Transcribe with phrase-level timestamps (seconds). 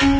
[0.00, 0.14] Hello，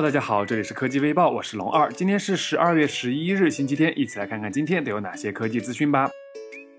[0.00, 1.92] 大家好，这里是科技微报，我是龙二。
[1.92, 6.08] 今天是十二月十一日，星期天，一起来看看今天都有哪些科技资讯吧。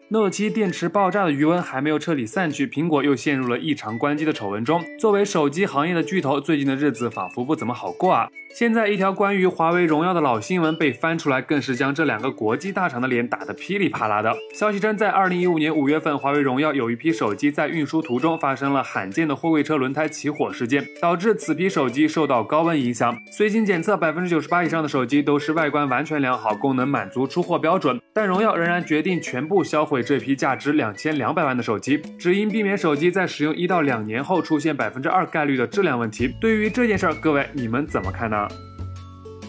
[0.07, 4.79] Note 7电池爆炸的余温还没有彻底散去，苹果又陷入了异常关机的丑闻中。
[4.99, 8.29] 作为手机行业的巨头，最近的日子仿佛不怎么好过啊。
[8.53, 14.31] 现在一条关于华为荣耀的老新闻被翻出来，更是将这两个国际大厂的脸打得噼里啪啦的。
[14.53, 23.17] 消息称，在二零一五年五月份，华为荣耀有一批手机在运输途中发生了罕见的货柜车轮胎起火事件，导致此批手机受到高温影响。
[23.31, 27.99] 随经检测，百分之九十八以上的手机都是外观完全良好，功能满足出货标准。
[28.17, 36.33] 但荣耀仍然决定全部销毁这批价值两千两百万的手机，只因避免手机在使用一到两年后出现百分之二概率的质量问题。
[36.39, 38.47] 对于这件事儿，各位你们怎么看呢？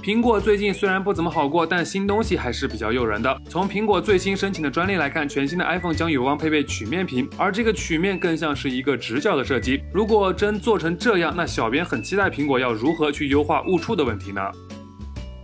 [0.02, 3.41] 苹果最近虽然不怎么好过，但新东西还是比较诱人的。
[3.48, 9.81] 从苹果最新申请的专利来看，全新的 iPhone 将有望配备曲面屏，而这个曲面更像是一个直角的设计。
[9.94, 14.42] 如果真做成这样，那小编很期待苹果要如何去优化误触的问题呢？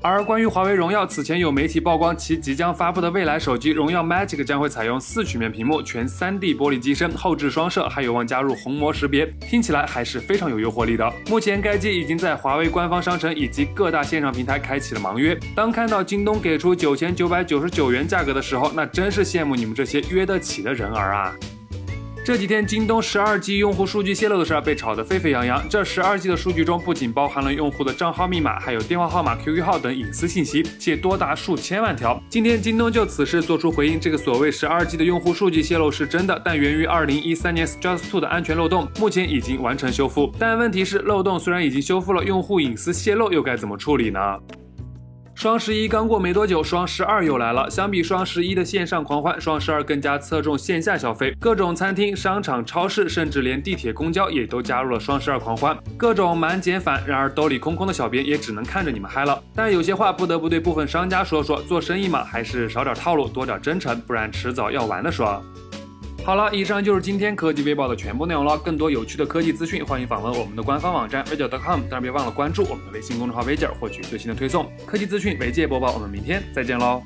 [0.05, 11.09] 而关于华为荣耀，此前有媒体曝光其即将发布的未来手机荣耀 Magic 将会采用四曲面屏幕、全 3D 玻璃机身、后置双摄，还有望加入虹膜识别，听起来还是非常有诱惑力的。
[11.28, 15.39] 目前该机已经在华为官方商城以及各大线上平台开启了盲约。
[15.55, 21.33] 当看到京东给出九千九百九十九元价格的时候，那真是羡慕你们这些约得起的人儿啊！
[22.25, 25.61] 这几天，京东十二 G 用户数据泄露的事儿被炒得沸沸扬扬。
[25.69, 32.23] 这十二 G 的数据中，不仅包含了用户的账号密码，还有电话号码、QQ 号等隐私信息，且多达数千万条。
[32.28, 40.33] 今天，京东就此事做出回应：这个所谓十二 G 的用户数据泄露是真的，但源于二零一三年 Stress Two 的安全漏洞，目前已经完成修复。
[40.39, 44.20] 但问题是，漏洞虽然已经修复了，用户隐私泄露又该怎么处理呢？
[45.34, 47.69] 双十一刚过没多久，双十二又来了。
[47.69, 51.34] 相比双十一的线上狂欢，双十二更加侧重线下消费。
[51.41, 57.03] 各种餐厅、商场、超市，甚至连地铁、公交也都加入了双十二狂欢，各种满减返。
[57.06, 59.42] 然而兜里空空的小编也只能看着你们嗨了。
[59.54, 65.42] 但有些话不得不对部分商家说说：做生意嘛，还是少点套路，多点真诚，不然迟早要完的说。
[66.25, 68.56] 好了，以上就是今天科技微报的全部内容了。
[68.56, 71.81] 更多有趣的科技资讯，欢迎访问我们的官方网站 video.com。
[71.83, 74.71] 当然，别忘了关注我们的微信公众号 v 姐，获取最新的推送。
[74.87, 77.03] 科技资讯，媒介播报，我们明天再见喽。